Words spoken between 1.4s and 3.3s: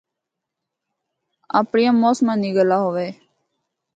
اپڑیاں موسماں دی گلا ہوے۔